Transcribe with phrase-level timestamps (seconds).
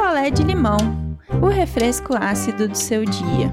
[0.00, 0.78] picolé de limão,
[1.42, 3.52] o refresco ácido do seu dia.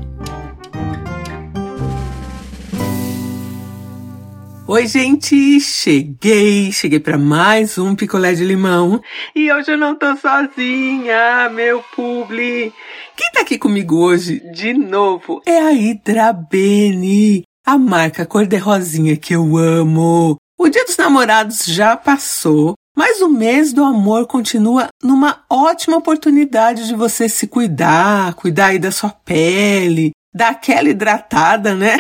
[4.66, 9.02] Oi, gente, cheguei, cheguei para mais um picolé de limão
[9.36, 12.74] e hoje eu não tô sozinha, meu publi.
[13.18, 19.58] Quem tá aqui comigo hoje, de novo, é a Hidrabene, a marca cor-de-rosinha que eu
[19.58, 20.38] amo.
[20.58, 26.88] O Dia dos Namorados já passou, mas o mês do amor continua numa ótima oportunidade
[26.88, 31.96] de você se cuidar, cuidar aí da sua pele, dar aquela hidratada, né?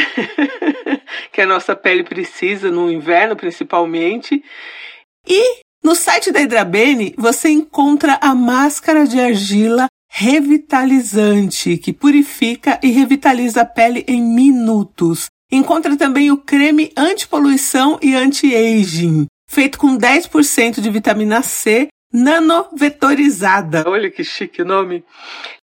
[1.31, 4.43] que a nossa pele precisa no inverno, principalmente.
[5.27, 12.89] E no site da Hidrabene você encontra a máscara de argila revitalizante, que purifica e
[12.89, 15.27] revitaliza a pele em minutos.
[15.51, 23.83] Encontra também o creme anti-poluição e anti-aging, feito com 10% de vitamina C nanovetorizada.
[23.87, 25.03] Olha que chique nome.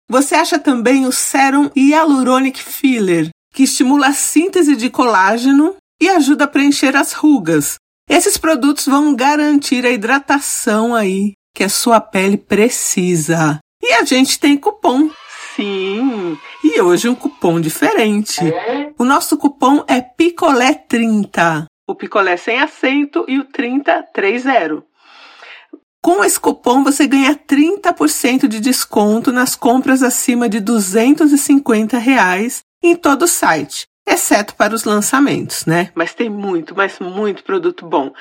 [0.09, 6.45] Você acha também o Serum Hyaluronic Filler, que estimula a síntese de colágeno e ajuda
[6.45, 7.77] a preencher as rugas.
[8.09, 13.59] Esses produtos vão garantir a hidratação aí que a sua pele precisa.
[13.83, 15.11] E a gente tem cupom.
[15.57, 18.41] Sim, e hoje um cupom diferente.
[18.99, 21.65] O nosso cupom é Picolé30.
[21.87, 24.83] O picolé sem acento e o 30 30.
[26.03, 32.95] Com esse cupom você ganha 30% de desconto nas compras acima de 250 reais em
[32.95, 35.91] todo o site, exceto para os lançamentos, né?
[35.95, 38.13] Mas tem muito, mas muito produto bom.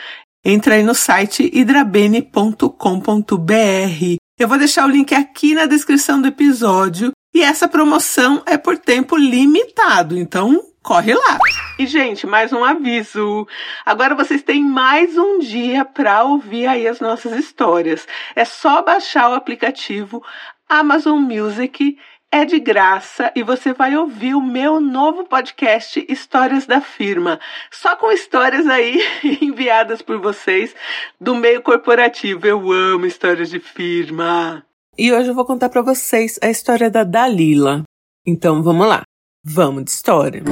[0.43, 4.15] Entra aí no site hidrabene.com.br.
[4.37, 8.77] Eu vou deixar o link aqui na descrição do episódio e essa promoção é por
[8.77, 11.39] tempo limitado, então corre lá.
[11.79, 13.47] E gente, mais um aviso.
[13.83, 18.07] Agora vocês têm mais um dia para ouvir aí as nossas histórias.
[18.35, 20.23] É só baixar o aplicativo
[20.69, 21.97] Amazon Music
[22.31, 27.39] é de graça e você vai ouvir o meu novo podcast Histórias da Firma,
[27.71, 28.99] só com histórias aí
[29.41, 30.75] enviadas por vocês
[31.19, 32.45] do meio corporativo.
[32.45, 34.63] Eu amo histórias de firma.
[34.97, 37.83] E hoje eu vou contar para vocês a história da Dalila.
[38.25, 39.03] Então vamos lá,
[39.45, 40.43] vamos de história.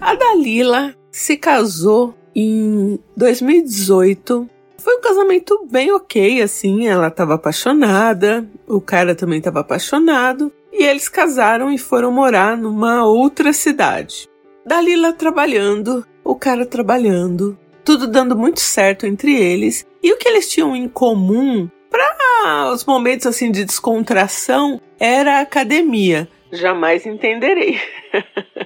[0.00, 4.48] A Dalila se casou em 2018
[4.78, 6.86] foi um casamento bem ok, assim.
[6.86, 10.50] Ela estava apaixonada, o cara também estava apaixonado.
[10.72, 14.26] E eles casaram e foram morar numa outra cidade.
[14.64, 19.84] Dalila trabalhando, o cara trabalhando, tudo dando muito certo entre eles.
[20.02, 25.40] E o que eles tinham em comum para os momentos assim de descontração era a
[25.42, 26.26] academia.
[26.52, 27.80] Jamais entenderei.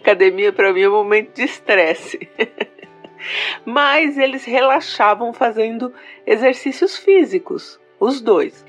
[0.00, 2.28] academia para mim é um momento de estresse.
[3.64, 5.92] Mas eles relaxavam fazendo
[6.26, 8.64] exercícios físicos, os dois.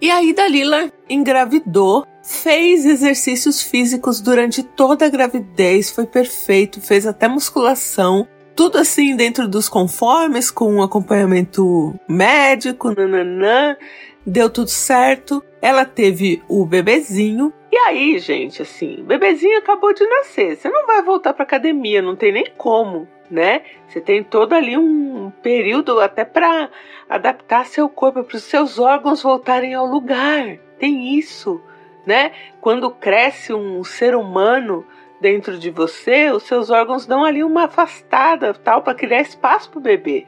[0.00, 7.26] E aí Dalila engravidou, fez exercícios físicos durante toda a gravidez, foi perfeito, fez até
[7.26, 13.76] musculação, tudo assim dentro dos conformes, com um acompanhamento médico, nananã,
[14.24, 15.42] deu tudo certo.
[15.62, 17.52] Ela teve o bebezinho.
[17.78, 20.56] E aí, gente, assim, bebezinho acabou de nascer.
[20.56, 23.62] Você não vai voltar para academia, não tem nem como né?
[23.86, 26.70] Você tem todo ali um período até para
[27.08, 30.58] adaptar seu corpo, para os seus órgãos voltarem ao lugar.
[30.78, 31.60] Tem isso,
[32.06, 32.32] né?
[32.60, 34.84] Quando cresce um ser humano
[35.20, 39.78] dentro de você, os seus órgãos dão ali uma afastada, tal, para criar espaço para
[39.78, 40.26] o bebê.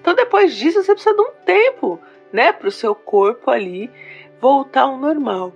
[0.00, 1.98] Então depois disso você precisa de um tempo,
[2.32, 3.90] né, para o seu corpo ali
[4.40, 5.52] voltar ao normal.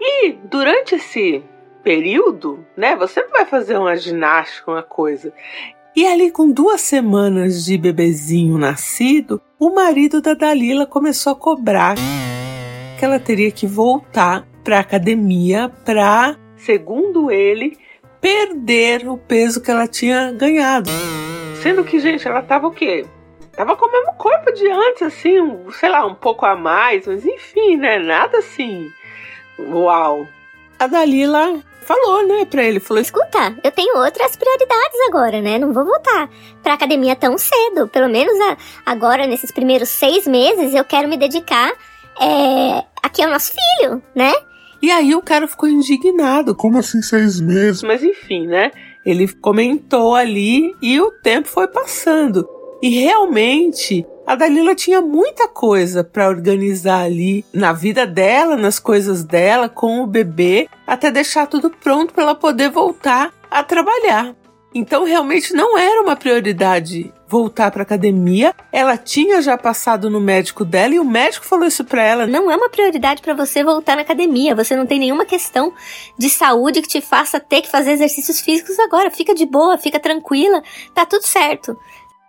[0.00, 1.42] E durante esse
[1.82, 5.32] período, né, você não vai fazer uma ginástica, uma coisa.
[5.94, 11.96] E ali, com duas semanas de bebezinho nascido, o marido da Dalila começou a cobrar
[12.98, 17.76] que ela teria que voltar para academia para, segundo ele,
[18.20, 20.88] perder o peso que ela tinha ganhado.
[21.60, 23.04] Sendo que, gente, ela tava o quê?
[23.52, 27.06] Tava com o mesmo corpo de antes, assim, um, sei lá, um pouco a mais,
[27.06, 27.98] mas enfim, né?
[27.98, 28.88] Nada assim.
[29.58, 30.26] Uau!
[30.78, 32.80] A Dalila falou, né, pra ele.
[32.80, 35.58] Falou: Escuta, eu tenho outras prioridades agora, né?
[35.58, 36.28] Não vou voltar
[36.62, 37.88] pra academia tão cedo.
[37.88, 38.56] Pelo menos a,
[38.86, 41.72] agora, nesses primeiros seis meses, eu quero me dedicar
[42.20, 44.32] é, aqui ao nosso filho, né?
[44.80, 46.54] E aí o cara ficou indignado.
[46.54, 47.82] Como assim seis meses?
[47.82, 48.72] Mas enfim, né?
[49.04, 52.48] Ele comentou ali e o tempo foi passando.
[52.82, 59.24] E realmente a Dalila tinha muita coisa para organizar ali na vida dela, nas coisas
[59.24, 64.34] dela, com o bebê, até deixar tudo pronto para ela poder voltar a trabalhar.
[64.74, 68.54] Então realmente não era uma prioridade voltar para academia.
[68.70, 72.26] Ela tinha já passado no médico dela e o médico falou isso para ela.
[72.26, 74.54] Não é uma prioridade para você voltar na academia.
[74.54, 75.72] Você não tem nenhuma questão
[76.18, 79.10] de saúde que te faça ter que fazer exercícios físicos agora.
[79.10, 80.62] Fica de boa, fica tranquila,
[80.94, 81.76] tá tudo certo.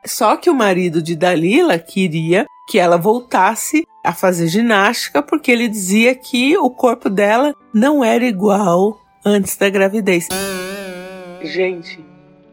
[0.05, 5.67] Só que o marido de Dalila queria que ela voltasse a fazer ginástica porque ele
[5.67, 10.27] dizia que o corpo dela não era igual antes da gravidez.
[11.41, 12.03] Gente,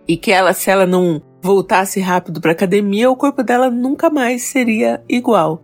[0.06, 4.42] e que ela se ela não voltasse rápido para academia, o corpo dela nunca mais
[4.42, 5.62] seria igual.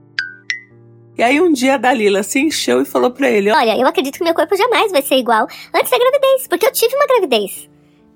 [1.19, 4.19] E aí um dia a Dalila se encheu e falou para ele: "Olha, eu acredito
[4.19, 7.69] que meu corpo jamais vai ser igual antes da gravidez, porque eu tive uma gravidez,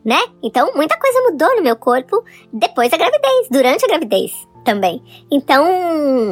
[0.05, 0.19] né?
[0.43, 5.03] Então muita coisa mudou no meu corpo depois da gravidez, durante a gravidez." Também.
[5.33, 5.65] Então,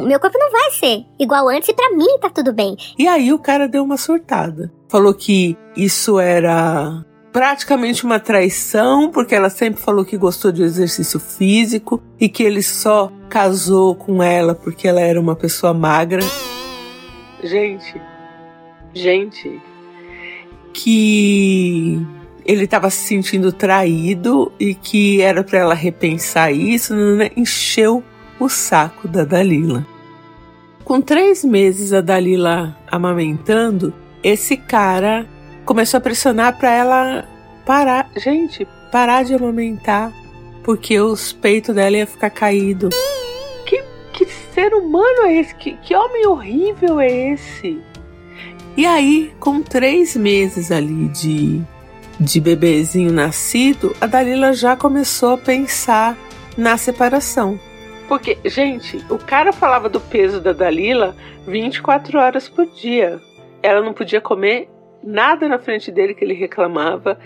[0.05, 2.77] meu corpo não vai ser igual antes e para mim tá tudo bem.
[2.95, 4.71] E aí o cara deu uma surtada.
[4.87, 11.19] Falou que isso era praticamente uma traição, porque ela sempre falou que gostou de exercício
[11.19, 16.21] físico e que ele só casou com ela porque ela era uma pessoa magra.
[17.43, 18.01] Gente,
[18.93, 19.61] gente,
[20.73, 22.05] que
[22.49, 27.29] ele estava se sentindo traído e que era para ela repensar isso, né?
[27.37, 28.03] encheu
[28.39, 29.85] o saco da Dalila.
[30.83, 33.93] Com três meses a Dalila amamentando,
[34.23, 35.27] esse cara
[35.63, 37.29] começou a pressionar para ela
[37.67, 40.11] parar, gente, parar de amamentar,
[40.63, 42.89] porque os peitos dela ia ficar caído.
[43.63, 45.53] Que, que ser humano é esse?
[45.53, 47.79] Que, que homem horrível é esse?
[48.75, 51.61] E aí, com três meses ali de,
[52.19, 56.17] de bebezinho nascido, a Dalila já começou a pensar
[56.57, 57.59] na separação.
[58.07, 61.15] Porque, gente, o cara falava do peso da Dalila
[61.47, 63.21] 24 horas por dia.
[63.61, 64.67] Ela não podia comer
[65.03, 67.17] nada na frente dele que ele reclamava.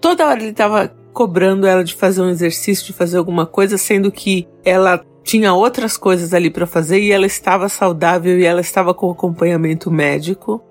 [0.00, 4.12] Toda hora ele estava cobrando ela de fazer um exercício, de fazer alguma coisa, sendo
[4.12, 8.92] que ela tinha outras coisas ali para fazer e ela estava saudável e ela estava
[8.92, 10.62] com acompanhamento médico.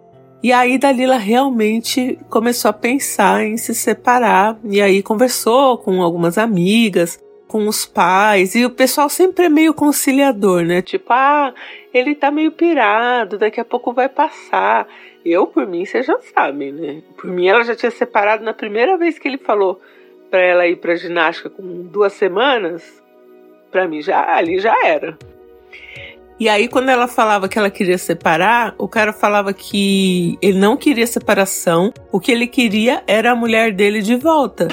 [0.44, 6.38] E aí Dalila realmente começou a pensar em se separar e aí conversou com algumas
[6.38, 10.82] amigas, com os pais, e o pessoal sempre é meio conciliador, né?
[10.82, 11.54] Tipo, ah,
[11.94, 14.88] ele tá meio pirado, daqui a pouco vai passar.
[15.24, 17.04] Eu, por mim, você já sabe, né?
[17.18, 19.80] Por mim, ela já tinha separado na primeira vez que ele falou
[20.30, 23.04] para ela ir pra ginástica com duas semanas.
[23.70, 25.18] Pra mim, já ali já era.
[26.42, 30.76] E aí, quando ela falava que ela queria separar, o cara falava que ele não
[30.76, 34.68] queria separação, o que ele queria era a mulher dele de volta.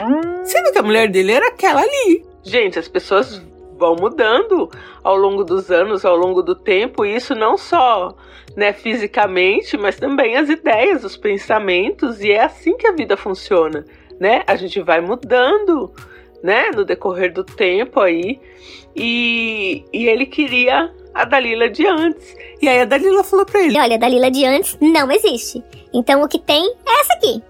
[0.44, 2.25] Sendo que a mulher dele era aquela ali.
[2.43, 3.43] Gente, as pessoas
[3.76, 4.70] vão mudando
[5.05, 8.17] ao longo dos anos, ao longo do tempo, e isso não só
[8.56, 13.85] né, fisicamente, mas também as ideias, os pensamentos, e é assim que a vida funciona,
[14.19, 14.43] né?
[14.47, 15.93] A gente vai mudando,
[16.43, 18.41] né, no decorrer do tempo aí,
[18.97, 22.37] e, e ele queria a Dalila de antes.
[22.60, 25.62] E aí a Dalila falou pra ele: Olha, a Dalila de antes não existe.
[25.93, 27.43] Então o que tem é essa aqui.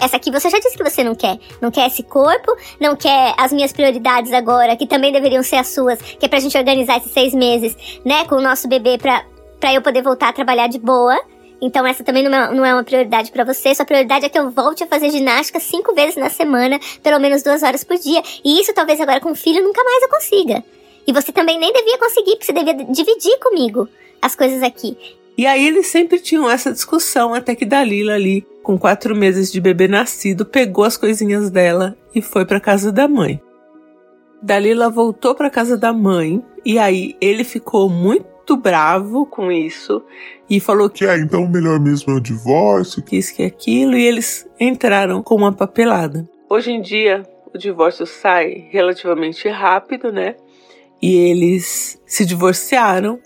[0.00, 1.38] Essa aqui você já disse que você não quer.
[1.60, 5.68] Não quer esse corpo, não quer as minhas prioridades agora, que também deveriam ser as
[5.68, 9.24] suas, que é pra gente organizar esses seis meses, né, com o nosso bebê pra,
[9.60, 11.20] pra eu poder voltar a trabalhar de boa.
[11.60, 13.74] Então essa também não é, não é uma prioridade para você.
[13.74, 17.42] Sua prioridade é que eu volte a fazer ginástica cinco vezes na semana, pelo menos
[17.42, 18.22] duas horas por dia.
[18.42, 20.64] E isso talvez agora com o filho nunca mais eu consiga.
[21.10, 23.88] E você também nem devia conseguir, porque você devia dividir comigo
[24.22, 24.96] as coisas aqui.
[25.36, 29.60] E aí eles sempre tinham essa discussão, até que Dalila ali com quatro meses de
[29.60, 33.42] bebê nascido, pegou as coisinhas dela e foi para casa da mãe.
[34.40, 40.04] Dalila voltou para casa da mãe e aí ele ficou muito bravo com isso
[40.48, 44.06] e falou que ah, então melhor mesmo é o divórcio, que isso que aquilo e
[44.06, 46.24] eles entraram com uma papelada.
[46.48, 50.36] Hoje em dia o divórcio sai relativamente rápido, né?
[51.02, 53.20] E eles se divorciaram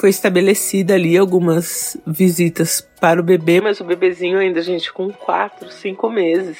[0.00, 5.70] foi estabelecida ali algumas visitas para o bebê, mas o bebezinho ainda, gente, com quatro,
[5.70, 6.56] cinco meses,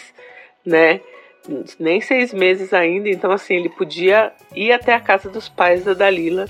[0.65, 1.01] né?
[1.79, 5.95] Nem seis meses ainda, então assim, ele podia ir até a casa dos pais da
[5.95, 6.45] Dalila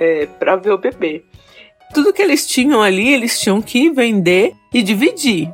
[0.00, 1.22] é, para ver o bebê.
[1.92, 5.52] Tudo que eles tinham ali, eles tinham que vender e dividir.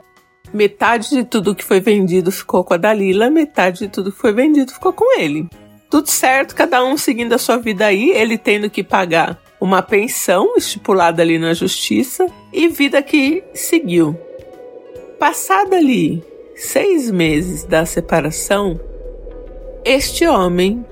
[0.55, 4.33] Metade de tudo que foi vendido ficou com a Dalila, metade de tudo que foi
[4.33, 5.49] vendido ficou com ele.
[5.93, 10.57] Tudo certo, cada um seguindo a sua vida aí, ele tendo que pagar uma pensão
[10.57, 14.19] estipulada ali na justiça e vida que seguiu.
[15.19, 16.25] Passada ali
[16.57, 18.81] seis meses da separação,
[19.85, 20.83] este homem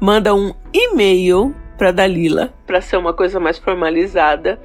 [0.00, 4.62] manda um e-mail para Dalila, para ser uma coisa mais formalizada,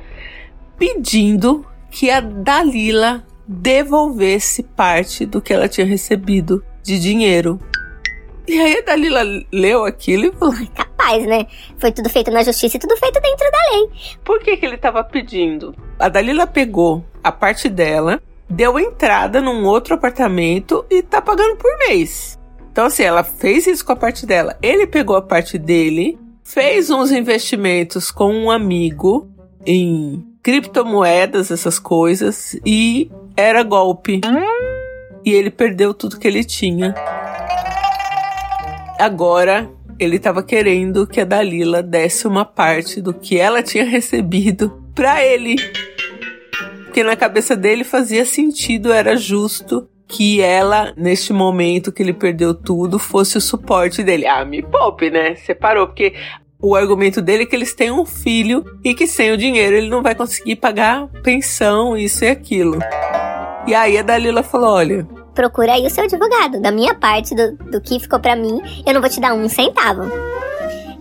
[0.77, 7.59] pedindo que a Dalila devolvesse parte do que ela tinha recebido de dinheiro.
[8.49, 11.45] E aí a Dalila leu aquilo e falou: capaz né?
[11.77, 13.89] Foi tudo feito na justiça e tudo feito dentro da lei.
[14.23, 15.75] Por que, que ele estava pedindo?
[15.99, 21.77] A Dalila pegou a parte dela, deu entrada num outro apartamento e tá pagando por
[21.77, 22.39] mês.
[22.71, 24.57] Então, assim, ela fez isso com a parte dela.
[24.63, 29.29] Ele pegou a parte dele, fez uns investimentos com um amigo
[29.63, 34.21] em criptomoedas, essas coisas, e era golpe.
[35.23, 36.95] E ele perdeu tudo que ele tinha.
[38.99, 44.83] Agora ele estava querendo que a Dalila desse uma parte do que ela tinha recebido
[44.93, 45.55] para ele.
[46.83, 52.53] Porque na cabeça dele fazia sentido, era justo que ela, neste momento que ele perdeu
[52.53, 54.27] tudo, fosse o suporte dele.
[54.27, 55.35] Ah, me poupe, né?
[55.35, 56.13] Separou, porque
[56.61, 59.87] o argumento dele é que eles têm um filho e que sem o dinheiro ele
[59.87, 62.79] não vai conseguir pagar pensão, isso e aquilo.
[63.65, 65.18] E aí a Dalila falou: olha.
[65.33, 66.61] Procura aí o seu advogado.
[66.61, 69.47] Da minha parte, do, do que ficou para mim, eu não vou te dar um
[69.47, 70.09] centavo.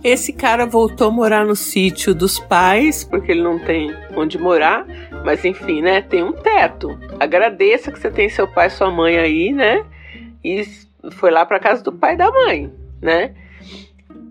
[0.03, 4.85] Esse cara voltou a morar no sítio dos pais, porque ele não tem onde morar.
[5.25, 6.01] Mas enfim, né?
[6.01, 6.97] Tem um teto.
[7.19, 9.85] Agradeça que você tem seu pai e sua mãe aí, né?
[10.43, 10.65] E
[11.11, 12.71] foi lá pra casa do pai e da mãe,
[13.01, 13.33] né?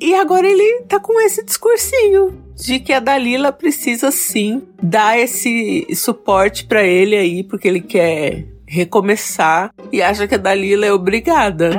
[0.01, 5.87] E agora ele tá com esse discursinho de que a Dalila precisa sim dar esse
[5.95, 11.71] suporte para ele aí, porque ele quer recomeçar e acha que a Dalila é obrigada.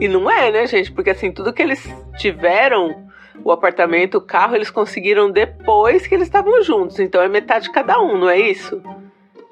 [0.00, 0.90] E não é, né, gente?
[0.90, 3.06] Porque assim, tudo que eles tiveram,
[3.44, 6.98] o apartamento, o carro, eles conseguiram depois que eles estavam juntos.
[6.98, 8.82] Então é metade de cada um, não é isso?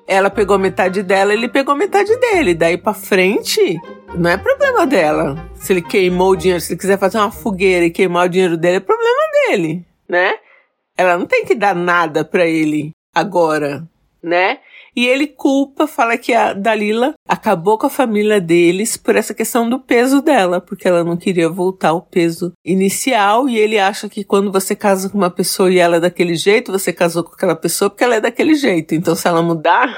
[0.08, 2.54] Ela pegou metade dela, ele pegou metade dele.
[2.54, 3.78] Daí pra frente,
[4.14, 5.48] não é problema dela.
[5.54, 8.56] Se ele queimou o dinheiro, se ele quiser fazer uma fogueira e queimar o dinheiro
[8.56, 10.34] dele, é problema dele, né?
[10.96, 13.86] Ela não tem que dar nada para ele agora,
[14.22, 14.58] né?
[14.94, 19.68] E ele culpa, fala que a Dalila acabou com a família deles por essa questão
[19.68, 23.48] do peso dela, porque ela não queria voltar ao peso inicial.
[23.48, 26.70] E ele acha que quando você casa com uma pessoa e ela é daquele jeito,
[26.70, 28.94] você casou com aquela pessoa porque ela é daquele jeito.
[28.94, 29.88] Então, se ela mudar,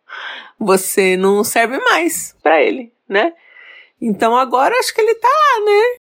[0.60, 3.32] você não serve mais para ele, né?
[4.00, 5.96] Então agora acho que ele tá lá, né?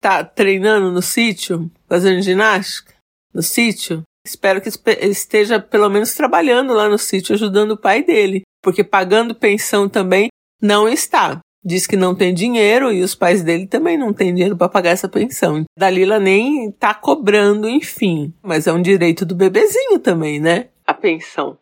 [0.00, 2.94] Tá treinando no sítio, fazendo ginástica
[3.34, 4.02] no sítio.
[4.28, 4.68] Espero que
[5.00, 10.28] esteja pelo menos trabalhando lá no sítio, ajudando o pai dele, porque pagando pensão também
[10.60, 11.40] não está.
[11.64, 14.90] Diz que não tem dinheiro e os pais dele também não têm dinheiro para pagar
[14.90, 15.64] essa pensão.
[15.76, 20.68] Dalila nem tá cobrando, enfim, mas é um direito do bebezinho também, né?
[20.86, 21.58] A pensão.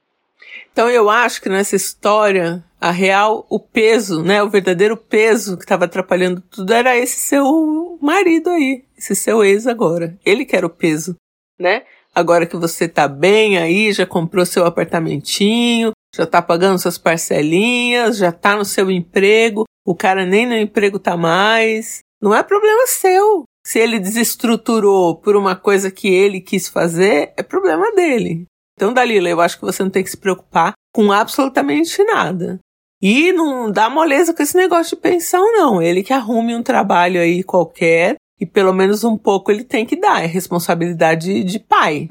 [0.73, 5.64] Então eu acho que nessa história, a real, o peso, né, o verdadeiro peso que
[5.64, 10.18] estava atrapalhando tudo era esse seu marido aí, esse seu ex agora.
[10.25, 11.16] Ele que era o peso,
[11.58, 11.85] né?
[12.16, 18.16] Agora que você tá bem aí, já comprou seu apartamentinho, já tá pagando suas parcelinhas,
[18.16, 21.99] já tá no seu emprego, o cara nem no emprego tá mais.
[22.23, 23.44] Não é problema seu.
[23.66, 28.46] Se ele desestruturou por uma coisa que ele quis fazer, é problema dele.
[28.78, 32.58] Então, Dalila, eu acho que você não tem que se preocupar com absolutamente nada.
[33.02, 35.82] E não dá moleza com esse negócio de pensão, não.
[35.82, 39.99] Ele que arrume um trabalho aí qualquer e pelo menos um pouco ele tem que
[39.99, 42.09] dar, é responsabilidade de pai.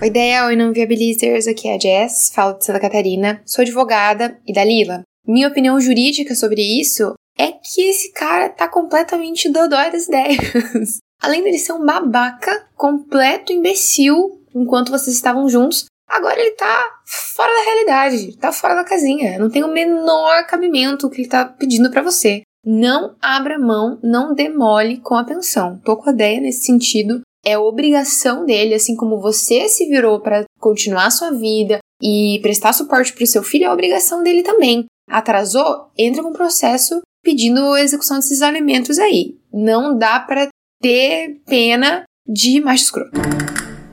[0.00, 4.38] Oi, Del, e não viabilizers, aqui é a Jess, falo de Santa Catarina, sou advogada
[4.46, 5.02] e da Lila.
[5.26, 10.98] Minha opinião jurídica sobre isso é que esse cara tá completamente dodói das ideias.
[11.22, 17.52] Além dele ser um babaca, completo imbecil enquanto vocês estavam juntos, agora ele tá fora
[17.52, 19.38] da realidade, tá fora da casinha.
[19.38, 22.42] Não tem o menor cabimento que ele tá pedindo para você.
[22.64, 25.80] Não abra mão, não demole com a pensão.
[25.84, 27.20] Tô com a ideia nesse sentido.
[27.44, 33.12] É obrigação dele, assim como você se virou para continuar sua vida e prestar suporte
[33.12, 34.84] para o seu filho, é obrigação dele também.
[35.10, 35.90] Atrasou?
[35.98, 39.36] Entra com processo pedindo execução desses alimentos aí.
[39.52, 40.48] Não dá para
[40.80, 43.10] ter pena de macho escroto.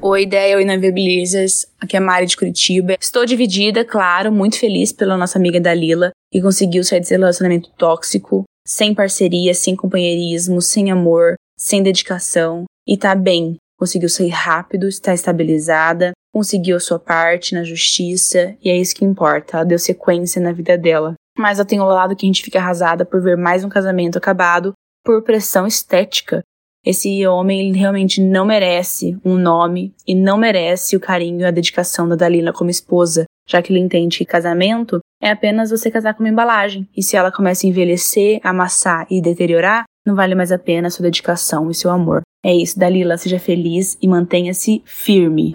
[0.01, 1.65] Oi, ideia, oi, Naviabilizers.
[1.81, 2.95] Aqui é a Mari de Curitiba.
[3.01, 8.45] Estou dividida, claro, muito feliz pela nossa amiga Dalila, que conseguiu sair desse relacionamento tóxico
[8.69, 13.57] sem parceria, sem companheirismo, sem amor, sem dedicação e tá bem.
[13.79, 19.03] Conseguiu sair rápido, está estabilizada, conseguiu a sua parte na justiça e é isso que
[19.03, 19.57] importa.
[19.57, 21.15] Ela deu sequência na vida dela.
[21.35, 24.17] Mas eu tenho o lado que a gente fica arrasada por ver mais um casamento
[24.17, 24.73] acabado
[25.03, 26.43] por pressão estética.
[26.85, 32.07] Esse homem realmente não merece um nome e não merece o carinho e a dedicação
[32.07, 36.23] da Dalila como esposa já que ele entende que casamento é apenas você casar com
[36.23, 40.59] uma embalagem, e se ela começa a envelhecer, amassar e deteriorar, não vale mais a
[40.59, 42.21] pena a sua dedicação e seu amor.
[42.45, 45.53] É isso, Dalila, seja feliz e mantenha-se firme.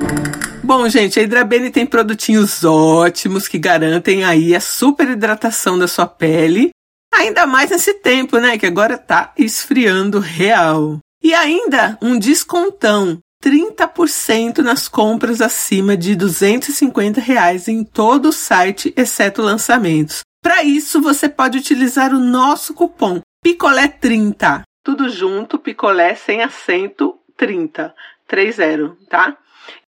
[0.62, 6.06] Bom, gente, a Hidrabene tem produtinhos ótimos que garantem aí a super hidratação da sua
[6.06, 6.70] pele,
[7.14, 10.98] ainda mais nesse tempo, né, que agora tá esfriando real.
[11.24, 18.92] E ainda um descontão 30% nas compras acima de 250 reais em todo o site,
[18.94, 20.20] exceto lançamentos.
[20.42, 24.64] Para isso, você pode utilizar o nosso cupom PICOLÉ30.
[24.84, 27.94] Tudo junto, picolé sem acento 30,
[28.28, 29.38] 30, tá?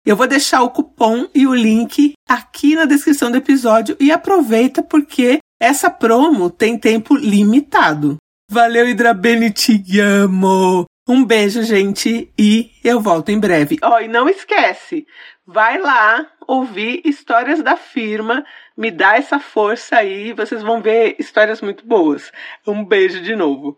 [0.05, 4.83] Eu vou deixar o cupom e o link aqui na descrição do episódio e aproveita
[4.83, 8.17] porque essa promo tem tempo limitado.
[8.51, 10.85] Valeu, Hidrabene, te amo!
[11.07, 13.77] Um beijo, gente, e eu volto em breve.
[13.83, 15.05] Ó, oh, e não esquece,
[15.45, 18.43] vai lá ouvir histórias da firma,
[18.75, 22.31] me dá essa força aí, vocês vão ver histórias muito boas.
[22.65, 23.77] Um beijo de novo.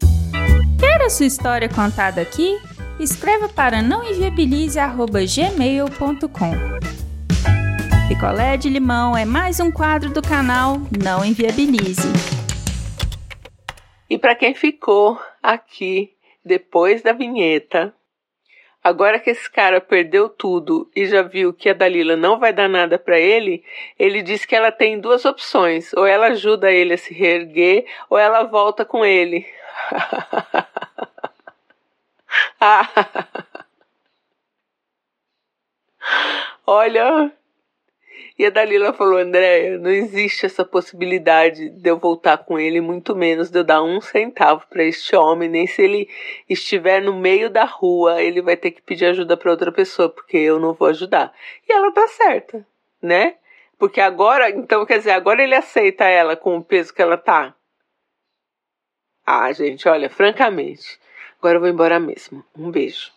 [0.80, 2.58] Quer a sua história contada aqui?
[2.98, 6.52] Escreva para nãoenviabilize@gmail.com.
[8.08, 12.08] Picolé de limão é mais um quadro do canal Não Enviabilize.
[14.10, 16.16] E para quem ficou aqui
[16.48, 17.94] depois da vinheta.
[18.84, 22.70] Agora que esse cara perdeu tudo e já viu que a Dalila não vai dar
[22.70, 23.64] nada para ele,
[24.00, 28.18] ele diz que ela tem duas opções: ou ela ajuda ele a se reerguer, ou
[28.18, 29.46] ela volta com ele.
[36.66, 37.32] Olha,
[38.38, 43.16] e a Dalila falou: Andréia, não existe essa possibilidade de eu voltar com ele, muito
[43.16, 46.08] menos de eu dar um centavo para este homem, nem se ele
[46.48, 50.38] estiver no meio da rua, ele vai ter que pedir ajuda para outra pessoa, porque
[50.38, 51.34] eu não vou ajudar.
[51.68, 52.66] E ela tá certa,
[53.02, 53.36] né?
[53.80, 57.56] Porque agora, então quer dizer, agora ele aceita ela com o peso que ela tá.
[59.26, 61.00] Ah, gente, olha, francamente,
[61.40, 62.46] agora eu vou embora mesmo.
[62.56, 63.17] Um beijo.